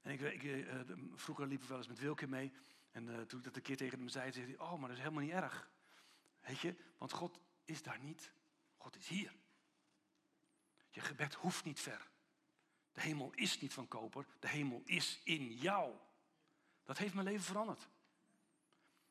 [0.01, 0.79] En ik, ik uh,
[1.13, 2.51] vroeger liep ik wel eens met Wilke mee.
[2.91, 4.97] En uh, toen ik dat een keer tegen hem zei, zei hij: Oh, maar dat
[4.97, 5.69] is helemaal niet erg.
[6.39, 8.31] Weet je, want God is daar niet.
[8.77, 9.33] God is hier.
[10.89, 12.09] Je gebed hoeft niet ver.
[12.91, 15.95] De hemel is niet van koper, de hemel is in jou.
[16.83, 17.87] Dat heeft mijn leven veranderd.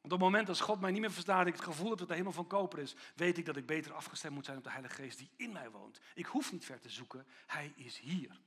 [0.00, 2.08] Want op het moment dat God mij niet meer verstaat, ik het gevoel heb dat
[2.08, 4.70] de hemel van koper is, weet ik dat ik beter afgestemd moet zijn op de
[4.70, 6.00] Heilige Geest die in mij woont.
[6.14, 8.40] Ik hoef niet ver te zoeken, Hij is hier.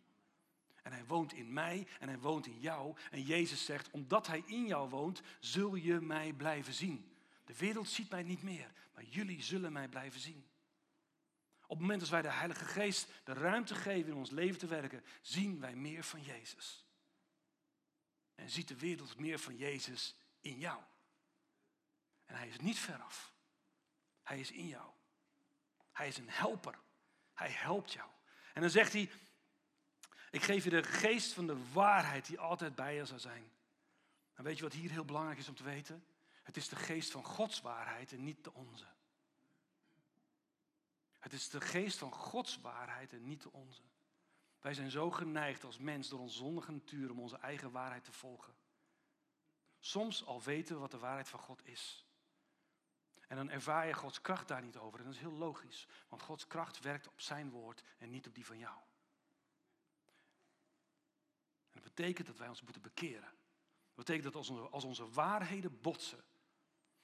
[0.81, 2.95] En Hij woont in mij en Hij woont in jou.
[3.11, 7.11] En Jezus zegt, omdat Hij in jou woont, zul je mij blijven zien.
[7.45, 10.45] De wereld ziet mij niet meer, maar jullie zullen mij blijven zien.
[11.61, 14.67] Op het moment dat wij de Heilige Geest de ruimte geven in ons leven te
[14.67, 16.85] werken, zien wij meer van Jezus.
[18.35, 20.81] En ziet de wereld meer van Jezus in jou.
[22.34, 23.34] En hij is niet veraf.
[24.24, 24.91] Hij is in jou.
[25.91, 26.80] Hij is een helper.
[27.34, 28.10] Hij helpt jou.
[28.54, 29.12] En dan zegt hij,
[30.32, 33.52] ik geef je de geest van de waarheid die altijd bij je zal zijn.
[34.34, 36.06] En weet je wat hier heel belangrijk is om te weten?
[36.43, 38.88] Het is de geest van Gods waarheid en niet de onze.
[41.19, 43.84] Het is de geest van Gods waarheid en niet de onze.
[44.60, 48.12] Wij zijn zo geneigd als mens door onze zondige natuur om onze eigen waarheid te
[48.12, 48.56] volgen.
[49.80, 52.02] Soms al weten we wat de waarheid van God is.
[53.34, 55.00] En dan ervaar je Gods kracht daar niet over.
[55.00, 58.36] En dat is heel logisch, want Gods kracht werkt op zijn woord en niet op
[58.36, 58.78] die van jou.
[61.72, 63.34] En dat betekent dat wij ons moeten bekeren.
[63.88, 66.24] Dat betekent dat als onze, als onze waarheden botsen,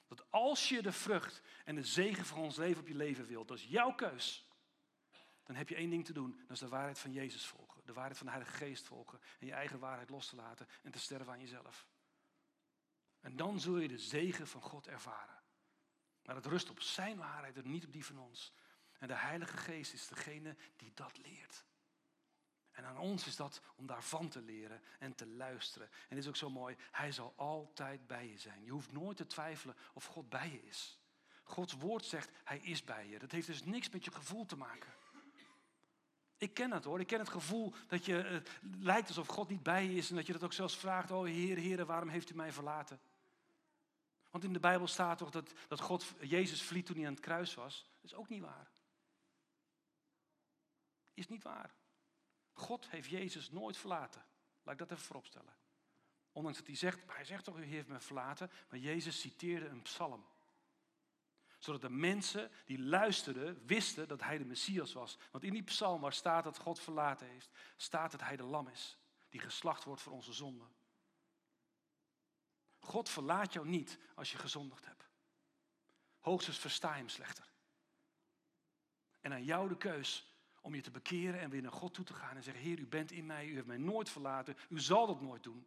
[0.06, 3.48] dat als je de vrucht en de zegen van ons leven op je leven wilt,
[3.48, 4.48] dat is jouw keus.
[5.42, 7.82] Dan heb je één ding te doen, dat is de waarheid van Jezus volgen.
[7.84, 9.20] De waarheid van de Heilige Geest volgen.
[9.38, 11.86] En je eigen waarheid los te laten en te sterven aan jezelf.
[13.20, 15.39] En dan zul je de zegen van God ervaren.
[16.24, 18.52] Maar het rust op zijn waarheid en niet op die van ons.
[18.98, 21.64] En de Heilige Geest is degene die dat leert.
[22.70, 25.88] En aan ons is dat om daarvan te leren en te luisteren.
[25.90, 28.64] En het is ook zo mooi, Hij zal altijd bij je zijn.
[28.64, 30.98] Je hoeft nooit te twijfelen of God bij je is.
[31.42, 33.18] Gods woord zegt, Hij is bij je.
[33.18, 34.92] Dat heeft dus niks met je gevoel te maken.
[36.36, 37.00] Ik ken het hoor.
[37.00, 40.16] Ik ken het gevoel dat je het lijkt alsof God niet bij je is en
[40.16, 43.00] dat je dat ook zelfs vraagt: Oh Heer, Heer, waarom heeft u mij verlaten?
[44.30, 47.22] Want in de Bijbel staat toch dat, dat God Jezus verliet toen hij aan het
[47.22, 47.90] kruis was.
[48.00, 48.70] Dat is ook niet waar.
[51.14, 51.74] Is niet waar.
[52.52, 54.24] God heeft Jezus nooit verlaten.
[54.62, 55.56] Laat ik dat even vooropstellen.
[56.32, 58.50] Ondanks dat hij zegt, hij zegt toch, u heeft me verlaten.
[58.68, 60.26] Maar Jezus citeerde een psalm.
[61.58, 65.18] Zodat de mensen die luisterden, wisten dat hij de Messias was.
[65.30, 68.68] Want in die psalm waar staat dat God verlaten heeft, staat dat hij de lam
[68.68, 68.98] is.
[69.28, 70.68] Die geslacht wordt voor onze zonden.
[72.80, 75.08] God verlaat jou niet als je gezondigd hebt.
[76.18, 77.50] Hoogstens versta je hem slechter.
[79.20, 82.14] En aan jou de keus om je te bekeren en weer naar God toe te
[82.14, 85.06] gaan en zeggen: Heer, u bent in mij, u heeft mij nooit verlaten, u zal
[85.06, 85.66] dat nooit doen.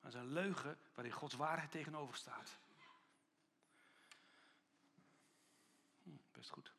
[0.00, 2.58] Dat is een leugen waarin Gods waarheid tegenover staat.
[6.02, 6.72] Hm, best goed.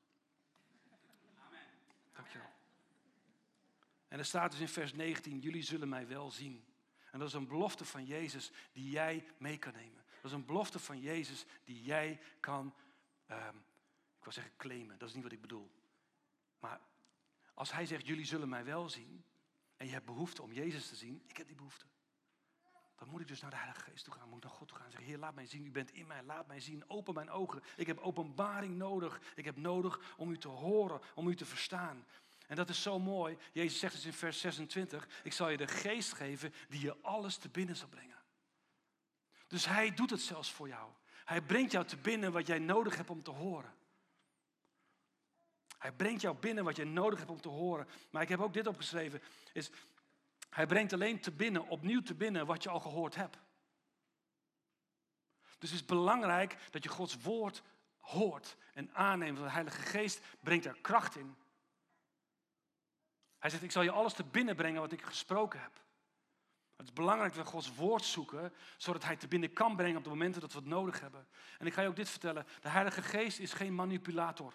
[1.46, 1.60] Amen.
[2.14, 2.54] Dankjewel.
[4.08, 6.66] En er staat dus in vers 19: Jullie zullen mij wel zien.
[7.12, 10.04] En dat is een belofte van Jezus die jij mee kan nemen.
[10.16, 12.74] Dat is een belofte van Jezus die jij kan,
[13.32, 13.66] um,
[14.18, 15.72] ik wil zeggen claimen, dat is niet wat ik bedoel.
[16.60, 16.82] Maar
[17.54, 19.26] als hij zegt, jullie zullen mij wel zien,
[19.78, 21.86] en je hebt behoefte om Jezus te zien, ik heb die behoefte.
[22.98, 24.86] Dan moet ik dus naar de Heilige Geest toe gaan, moet naar God toe gaan
[24.86, 27.30] en zeggen, Heer, laat mij zien, u bent in mij, laat mij zien, open mijn
[27.30, 27.64] ogen.
[27.76, 32.06] Ik heb openbaring nodig, ik heb nodig om u te horen, om u te verstaan.
[32.48, 33.38] En dat is zo mooi.
[33.52, 37.38] Jezus zegt dus in vers 26, ik zal je de geest geven die je alles
[37.38, 38.18] te binnen zal brengen.
[39.48, 40.92] Dus hij doet het zelfs voor jou.
[41.26, 43.74] Hij brengt jou te binnen wat jij nodig hebt om te horen.
[45.78, 47.88] Hij brengt jou binnen wat je nodig hebt om te horen.
[48.10, 49.22] Maar ik heb ook dit opgeschreven.
[49.54, 49.70] Is,
[50.50, 53.38] hij brengt alleen te binnen, opnieuw te binnen wat je al gehoord hebt.
[55.58, 57.64] Dus het is belangrijk dat je Gods woord
[57.98, 59.38] hoort en aanneemt.
[59.38, 61.36] Want de Heilige Geest brengt er kracht in.
[63.40, 65.86] Hij zegt, ik zal je alles te binnen brengen wat ik gesproken heb.
[66.76, 70.04] Het is belangrijk dat we Gods woord zoeken, zodat Hij te binnen kan brengen op
[70.04, 71.28] de momenten dat we het nodig hebben.
[71.58, 74.54] En ik ga je ook dit vertellen, de Heilige Geest is geen manipulator.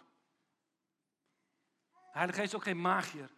[1.93, 3.31] De Heilige Geest is ook geen magier.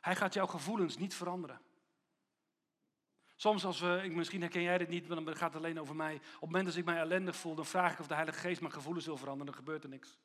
[0.00, 1.60] Hij gaat jouw gevoelens niet veranderen.
[3.36, 6.14] Soms als we, misschien herken jij dit niet, maar dan gaat het alleen over mij.
[6.14, 8.60] Op het moment dat ik mij ellendig voel, dan vraag ik of de Heilige Geest
[8.60, 9.52] mijn gevoelens wil veranderen.
[9.52, 10.18] Dan gebeurt er niks.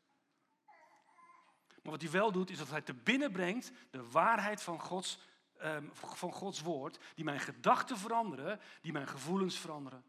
[1.83, 5.19] Maar wat hij wel doet, is dat hij te binnen brengt de waarheid van Gods,
[5.63, 6.99] um, van Gods woord.
[7.15, 10.03] Die mijn gedachten veranderen, die mijn gevoelens veranderen.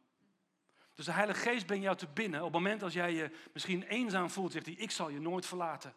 [0.94, 2.40] Dus de Heilige Geest brengt jou te binnen.
[2.40, 5.46] Op het moment als jij je misschien eenzaam voelt, zegt hij, ik zal je nooit
[5.46, 5.94] verlaten.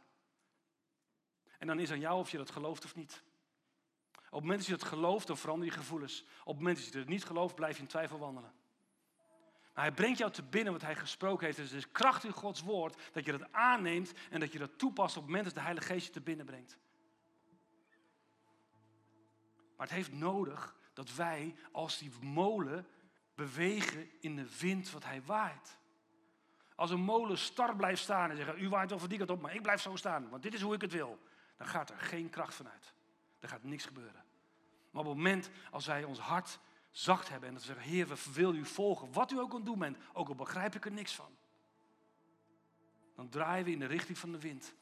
[1.58, 3.24] En dan is aan jou of je dat gelooft of niet.
[4.14, 6.22] Op het moment dat je dat gelooft, dan verander je gevoelens.
[6.22, 8.52] Op het moment dat je het niet gelooft, blijf je in twijfel wandelen.
[9.78, 11.58] Maar hij brengt jou te binnen wat hij gesproken heeft.
[11.58, 14.78] Dus het is kracht in Gods woord dat je dat aanneemt en dat je dat
[14.78, 16.78] toepast op het moment dat de Heilige Geest je te binnen brengt.
[19.76, 22.88] Maar het heeft nodig dat wij als die molen
[23.36, 25.78] bewegen in de wind wat hij waait.
[26.76, 29.56] Als een molen star blijft staan en zegt, u waait over die kant op, maar
[29.56, 31.20] ik blijf zo staan, want dit is hoe ik het wil.
[31.58, 32.94] Dan gaat er geen kracht vanuit.
[33.40, 34.24] Er gaat niks gebeuren.
[34.92, 36.60] Maar op het moment als wij ons hart
[36.98, 39.64] zacht hebben en dat we zeggen, Heer, we willen u volgen, wat u ook aan
[39.64, 41.38] doen bent, ook al begrijp ik er niks van.
[43.16, 44.74] Dan draaien we in de richting van de wind.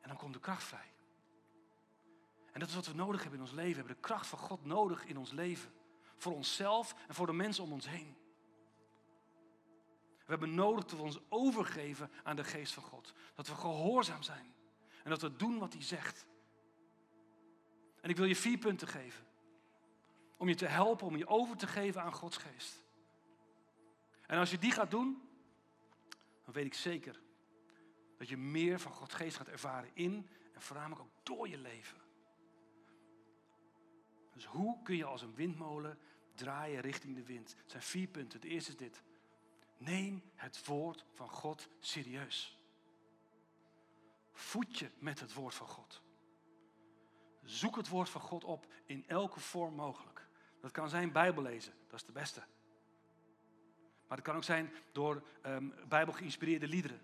[0.00, 0.92] En dan komt de kracht vrij.
[2.52, 3.70] En dat is wat we nodig hebben in ons leven.
[3.70, 5.72] We hebben de kracht van God nodig in ons leven.
[6.16, 8.16] Voor onszelf en voor de mensen om ons heen.
[10.24, 13.14] We hebben nodig dat we ons overgeven aan de geest van God.
[13.34, 14.54] Dat we gehoorzaam zijn.
[15.02, 16.26] En dat we doen wat hij zegt.
[18.00, 19.30] En ik wil je vier punten geven.
[20.42, 22.82] Om je te helpen, om je over te geven aan Gods geest.
[24.26, 25.28] En als je die gaat doen,
[26.44, 27.20] dan weet ik zeker
[28.18, 31.98] dat je meer van Gods geest gaat ervaren in en voornamelijk ook door je leven.
[34.32, 35.98] Dus hoe kun je als een windmolen
[36.34, 37.54] draaien richting de wind?
[37.58, 38.40] Het zijn vier punten.
[38.40, 39.02] Het eerste is dit.
[39.76, 42.58] Neem het woord van God serieus.
[44.32, 46.02] Voed je met het woord van God.
[47.42, 50.11] Zoek het woord van God op in elke vorm mogelijk.
[50.62, 52.42] Dat kan zijn Bijbel lezen, dat is de beste.
[54.06, 57.00] Maar het kan ook zijn door um, Bijbel geïnspireerde liederen.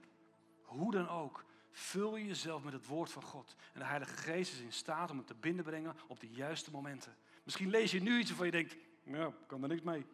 [0.63, 3.57] Hoe dan ook, vul je jezelf met het woord van God.
[3.73, 6.71] En de Heilige Geest is in staat om het te binnen brengen op de juiste
[6.71, 7.17] momenten.
[7.43, 10.07] Misschien lees je nu iets waarvan je denkt, ja, ik kan er niks mee.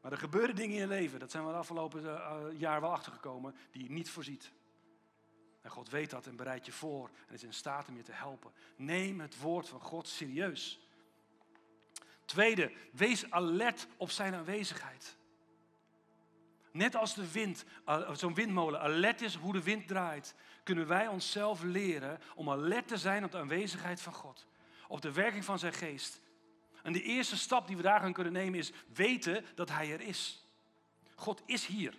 [0.00, 2.92] Maar er gebeuren dingen in je leven, dat zijn we de afgelopen uh, jaar wel
[2.92, 4.52] achtergekomen, die je niet voorziet.
[5.60, 8.12] En God weet dat en bereidt je voor en is in staat om je te
[8.12, 8.52] helpen.
[8.76, 10.85] Neem het woord van God serieus.
[12.26, 15.16] Tweede, wees alert op zijn aanwezigheid.
[16.72, 17.64] Net als de wind,
[18.12, 22.96] zo'n windmolen alert is hoe de wind draait, kunnen wij onszelf leren om alert te
[22.96, 24.46] zijn op de aanwezigheid van God.
[24.88, 26.20] Op de werking van zijn geest.
[26.82, 30.00] En de eerste stap die we daar gaan kunnen nemen is weten dat hij er
[30.00, 30.46] is.
[31.14, 31.94] God is hier.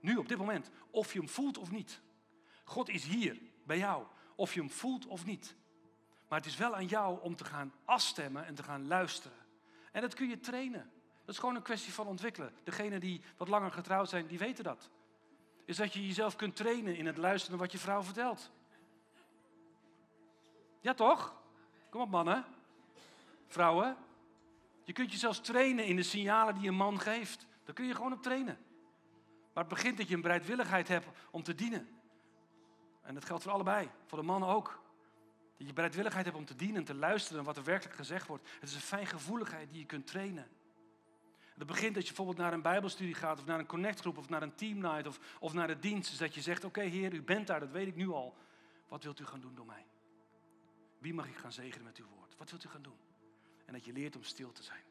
[0.00, 0.70] Nu, op dit moment.
[0.90, 2.00] Of je hem voelt of niet.
[2.64, 5.54] God is hier, bij jou, of je hem voelt of niet.
[6.32, 9.36] Maar het is wel aan jou om te gaan afstemmen en te gaan luisteren.
[9.90, 10.90] En dat kun je trainen.
[11.24, 12.54] Dat is gewoon een kwestie van ontwikkelen.
[12.64, 14.90] Degenen die wat langer getrouwd zijn, die weten dat.
[15.64, 18.50] Is dat je jezelf kunt trainen in het luisteren wat je vrouw vertelt.
[20.80, 21.34] Ja toch?
[21.90, 22.44] Kom op mannen.
[23.46, 23.96] Vrouwen.
[24.84, 27.46] Je kunt jezelf trainen in de signalen die een man geeft.
[27.64, 28.58] Daar kun je gewoon op trainen.
[29.52, 31.88] Maar het begint dat je een bereidwilligheid hebt om te dienen.
[33.02, 34.81] En dat geldt voor allebei, voor de mannen ook.
[35.66, 38.48] Je bereidwilligheid hebt om te dienen en te luisteren wat er werkelijk gezegd wordt.
[38.60, 40.48] Het is een fijngevoeligheid die je kunt trainen.
[41.56, 44.42] Dat begint dat je bijvoorbeeld naar een bijbelstudie gaat, of naar een connectgroep, of naar
[44.42, 46.08] een teamnight, of, of naar de dienst.
[46.08, 48.36] Dus dat je zegt, oké heer, u bent daar, dat weet ik nu al.
[48.88, 49.86] Wat wilt u gaan doen door mij?
[50.98, 52.36] Wie mag ik gaan zegenen met uw woord?
[52.36, 52.98] Wat wilt u gaan doen?
[53.64, 54.84] En dat je leert om stil te zijn.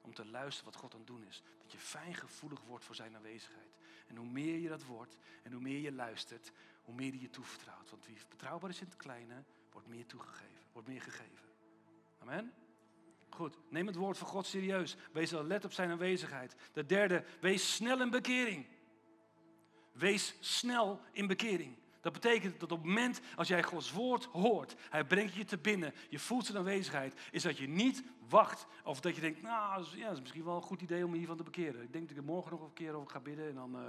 [0.00, 1.42] Om te luisteren wat God aan het doen is.
[1.62, 3.76] Dat je fijngevoelig wordt voor zijn aanwezigheid.
[4.06, 7.30] En hoe meer je dat wordt en hoe meer je luistert, hoe meer die je
[7.30, 7.90] toevertrouwt.
[7.90, 9.44] Want wie betrouwbaar is in het kleine,
[9.78, 11.44] wordt meer toegegeven, wordt meer gegeven.
[12.18, 12.52] Amen?
[13.28, 14.96] Goed, neem het woord van God serieus.
[15.12, 16.56] Wees let op zijn aanwezigheid.
[16.72, 18.66] De derde, wees snel in bekering.
[19.92, 21.76] Wees snel in bekering.
[22.00, 25.58] Dat betekent dat op het moment als jij Gods woord hoort, hij brengt je te
[25.58, 29.84] binnen, je voelt zijn aanwezigheid, is dat je niet wacht of dat je denkt, nou
[29.96, 31.82] ja, dat is misschien wel een goed idee om hiervan te bekeren.
[31.82, 33.80] Ik denk dat ik er morgen nog een keer over ga bidden en dan uh,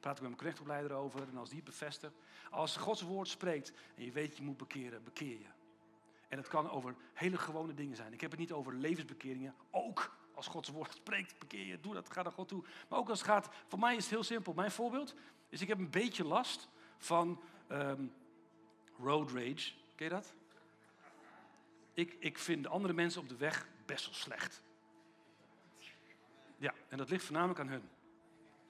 [0.00, 2.14] praat ik met mijn knechtopleider over en als die het bevestigt.
[2.50, 5.48] Als Gods woord spreekt en je weet je moet bekeren, bekeer je.
[6.28, 8.12] En het kan over hele gewone dingen zijn.
[8.12, 12.12] Ik heb het niet over levensbekeringen, ook als Gods woord spreekt, bekeer je, doe dat,
[12.12, 12.64] ga naar God toe.
[12.88, 14.52] Maar ook als het gaat, voor mij is het heel simpel.
[14.52, 15.14] Mijn voorbeeld
[15.48, 17.40] is, ik heb een beetje last van
[17.72, 18.12] um,
[18.98, 19.72] road rage.
[19.94, 20.34] Ken je dat?
[21.94, 24.62] Ik, ik vind andere mensen op de weg best wel slecht.
[26.56, 27.88] Ja, en dat ligt voornamelijk aan hun.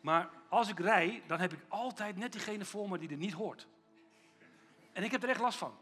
[0.01, 3.33] Maar als ik rij, dan heb ik altijd net diegene voor me die er niet
[3.33, 3.67] hoort.
[4.93, 5.79] En ik heb er echt last van.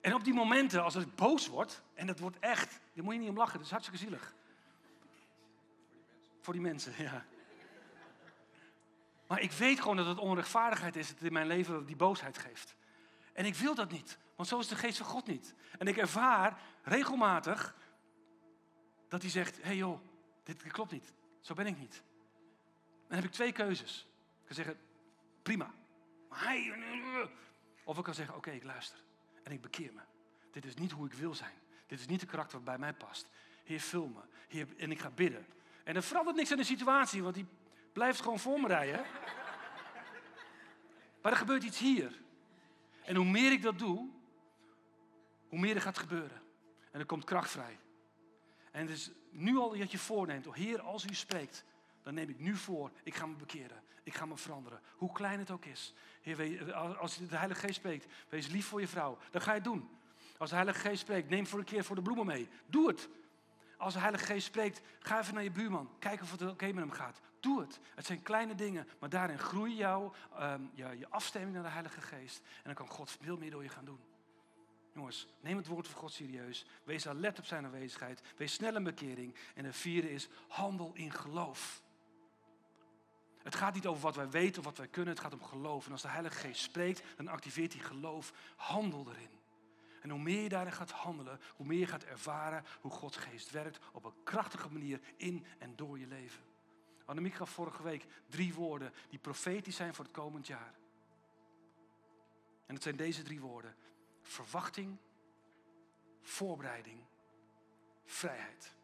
[0.00, 3.20] En op die momenten, als ik boos word, en dat wordt echt, daar moet je
[3.20, 4.34] niet om lachen, dat is hartstikke zielig.
[6.40, 7.24] Voor die mensen, ja.
[9.28, 12.76] Maar ik weet gewoon dat het onrechtvaardigheid is dat in mijn leven die boosheid geeft.
[13.32, 15.54] En ik wil dat niet, want zo is de geest van God niet.
[15.78, 17.74] En ik ervaar regelmatig
[19.08, 20.00] dat hij zegt, hé hey joh,
[20.42, 22.02] dit klopt niet, zo ben ik niet.
[23.06, 24.06] Dan heb ik twee keuzes.
[24.40, 24.78] Ik kan zeggen,
[25.42, 25.74] prima.
[27.84, 28.98] Of ik kan zeggen, oké, ik luister.
[29.42, 30.00] En ik bekeer me.
[30.50, 31.54] Dit is niet hoe ik wil zijn.
[31.86, 33.28] Dit is niet de karakter wat bij mij past.
[33.64, 34.66] Heer, vul me.
[34.76, 35.46] En ik ga bidden.
[35.84, 37.46] En er verandert niks aan de situatie, want die
[37.92, 39.04] blijft gewoon voor me rijden.
[41.22, 42.12] Maar er gebeurt iets hier.
[43.04, 44.08] En hoe meer ik dat doe,
[45.48, 46.42] hoe meer er gaat gebeuren.
[46.90, 47.78] En er komt kracht vrij.
[48.70, 51.64] En het is nu al dat je voorneemt, oh Heer, als u spreekt,
[52.02, 53.82] dan neem ik nu voor, ik ga me bekeren.
[54.02, 54.80] Ik ga me veranderen.
[54.96, 55.94] Hoe klein het ook is.
[56.20, 59.18] Heer, als de Heilige Geest spreekt, wees lief voor je vrouw.
[59.30, 59.88] Dan ga je het doen.
[60.38, 62.48] Als de Heilige Geest spreekt, neem voor een keer voor de bloemen mee.
[62.66, 63.08] Doe het.
[63.78, 65.90] Als de Heilige Geest spreekt, ga even naar je buurman.
[65.98, 67.20] Kijk of het oké met hem gaat.
[67.40, 67.80] Doe het.
[67.94, 72.00] Het zijn kleine dingen, maar daarin groei jouw um, je, je afstemming naar de Heilige
[72.00, 72.38] Geest.
[72.38, 74.00] En dan kan God veel meer door je gaan doen.
[74.94, 76.66] Jongens, neem het woord van God serieus.
[76.84, 78.22] Wees alert op zijn aanwezigheid.
[78.36, 79.34] Wees snel in bekering.
[79.54, 81.82] En de vierde is handel in geloof.
[83.42, 85.14] Het gaat niet over wat wij weten of wat wij kunnen.
[85.14, 85.86] Het gaat om geloof.
[85.86, 88.32] En als de Heilige Geest spreekt, dan activeert hij geloof.
[88.56, 89.37] Handel erin.
[90.00, 93.50] En hoe meer je daarin gaat handelen, hoe meer je gaat ervaren hoe Gods geest
[93.50, 96.42] werkt op een krachtige manier in en door je leven.
[97.04, 100.74] Annemiek gaf vorige week drie woorden die profetisch zijn voor het komend jaar.
[102.66, 103.74] En het zijn deze drie woorden.
[104.22, 104.96] Verwachting,
[106.22, 107.00] voorbereiding,
[108.04, 108.74] vrijheid.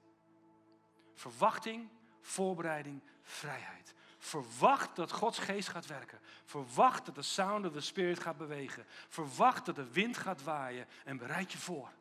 [1.13, 3.95] Verwachting, voorbereiding, vrijheid.
[4.25, 6.21] Verwacht dat Gods geest gaat werken.
[6.45, 8.85] Verwacht dat de sound of the Spirit gaat bewegen.
[9.09, 11.93] Verwacht dat de wind gaat waaien en bereid je voor.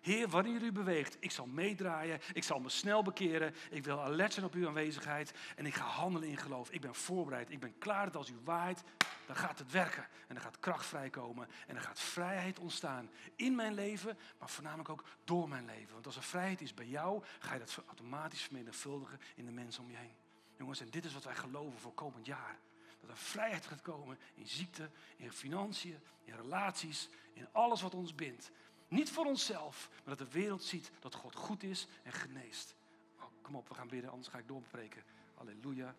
[0.00, 4.32] Heer, wanneer u beweegt, ik zal meedraaien, ik zal me snel bekeren, ik wil alert
[4.32, 6.70] zijn op uw aanwezigheid en ik ga handelen in geloof.
[6.70, 8.82] Ik ben voorbereid, ik ben klaar dat als u waait,
[9.26, 13.54] dan gaat het werken en dan gaat kracht vrijkomen en dan gaat vrijheid ontstaan in
[13.54, 15.92] mijn leven, maar voornamelijk ook door mijn leven.
[15.92, 19.82] Want als er vrijheid is bij jou, ga je dat automatisch vermenigvuldigen in de mensen
[19.82, 20.21] om je heen.
[20.56, 22.58] Jongens, en dit is wat wij geloven voor komend jaar.
[23.00, 28.14] Dat er vrijheid gaat komen in ziekte, in financiën, in relaties, in alles wat ons
[28.14, 28.50] bindt.
[28.88, 32.74] Niet voor onszelf, maar dat de wereld ziet dat God goed is en geneest.
[33.18, 35.02] Oh, kom op, we gaan bidden, anders ga ik doorbreken.
[35.34, 35.94] Halleluja.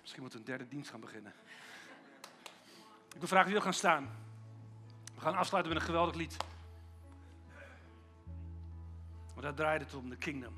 [0.00, 1.32] Misschien moeten we een derde dienst gaan beginnen.
[3.12, 4.10] Ik wil vragen wie wil gaan staan.
[5.14, 6.36] We gaan afsluiten met een geweldig lied.
[9.34, 10.54] Maar daar draait het om, de kingdom.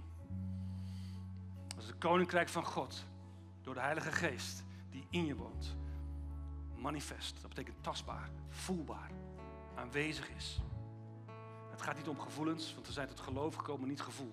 [1.84, 3.04] Is het koninkrijk van God.
[3.62, 5.76] Door de Heilige Geest die in je woont.
[6.76, 9.10] Manifest, dat betekent tastbaar, voelbaar
[9.74, 10.60] aanwezig is.
[11.70, 14.32] Het gaat niet om gevoelens, want we zijn tot geloof gekomen, niet gevoel.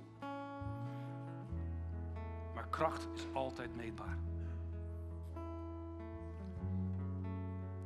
[2.54, 4.18] Maar kracht is altijd meetbaar.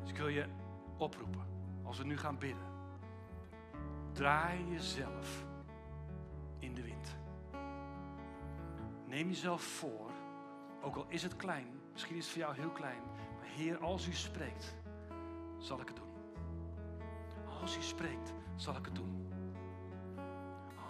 [0.01, 0.45] Dus ik wil je
[0.97, 1.45] oproepen,
[1.84, 2.65] als we nu gaan bidden,
[4.12, 5.45] draai jezelf
[6.60, 7.24] in de wind.
[9.15, 10.12] Neem jezelf voor,
[10.82, 13.01] ook al is het klein, misschien is het voor jou heel klein,
[13.38, 14.75] maar Heer, als u spreekt,
[15.58, 16.13] zal ik het doen.
[17.62, 19.28] Als u spreekt, zal ik het doen.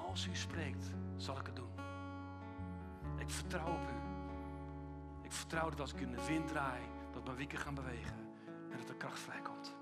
[0.07, 1.69] Als u spreekt, zal ik het doen.
[3.17, 3.95] Ik vertrouw op u.
[5.23, 8.17] Ik vertrouw dat als ik in de wind draai, dat mijn wieken gaan bewegen
[8.71, 9.75] en dat er kracht vrijkomt.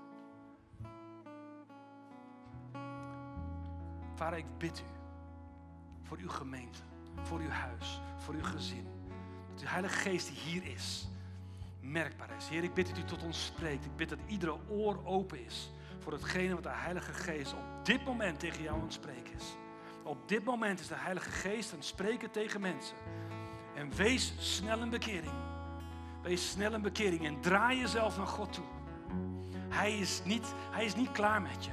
[4.14, 4.84] Vader, ik bid u
[6.02, 6.82] voor uw gemeente,
[7.22, 8.86] voor uw huis, voor uw gezin.
[9.52, 11.08] Dat uw Heilige Geest die hier is,
[11.80, 12.48] merkbaar is.
[12.48, 13.84] Heer, ik bid dat u tot ons spreekt.
[13.84, 18.04] Ik bid dat iedere oor open is voor hetgene wat de Heilige Geest op dit
[18.04, 19.56] moment tegen jou aan het spreken is.
[20.02, 22.96] Op dit moment is de Heilige Geest aan het spreken tegen mensen.
[23.74, 25.32] En wees snel in bekering.
[26.22, 28.64] Wees snel in bekering en draai jezelf naar God toe.
[29.68, 31.70] Hij is niet, hij is niet klaar met je.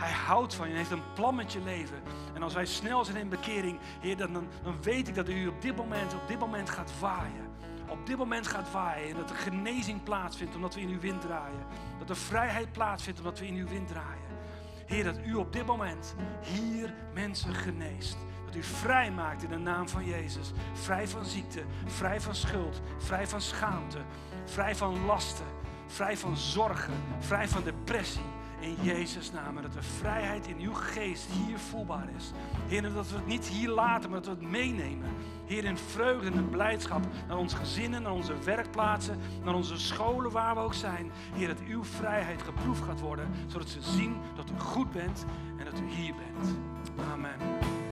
[0.00, 2.02] Hij houdt van je en heeft een plan met je leven.
[2.34, 5.62] En als wij snel zijn in bekering, Heer, dan, dan weet ik dat u op
[5.62, 7.48] dit moment, op dit moment gaat waaien.
[7.88, 11.20] Op dit moment gaat waaien en dat er genezing plaatsvindt omdat we in uw wind
[11.20, 11.66] draaien.
[11.98, 14.28] Dat er vrijheid plaatsvindt omdat we in uw wind draaien.
[14.86, 18.16] Heer, dat u op dit moment hier mensen geneest.
[18.44, 20.52] Dat u vrij maakt in de naam van Jezus.
[20.72, 23.98] Vrij van ziekte, vrij van schuld, vrij van schaamte,
[24.44, 25.46] vrij van lasten,
[25.86, 28.39] vrij van zorgen, vrij van depressie.
[28.60, 29.56] In Jezus' naam.
[29.56, 32.32] En dat de vrijheid in uw geest hier voelbaar is.
[32.68, 35.08] Heer, dat we het niet hier laten, maar dat we het meenemen.
[35.46, 40.54] Heer, in vreugde en blijdschap naar onze gezinnen, naar onze werkplaatsen, naar onze scholen, waar
[40.54, 41.10] we ook zijn.
[41.34, 45.24] Heer, dat uw vrijheid geproefd gaat worden, zodat ze zien dat u goed bent
[45.58, 46.56] en dat u hier bent.
[47.12, 47.88] Amen.